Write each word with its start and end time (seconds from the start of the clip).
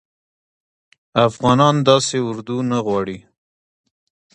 افغانان 1.27 1.75
داسي 1.87 2.17
اردوه 2.27 2.63
نه 2.71 2.77
غواړي 2.85 3.17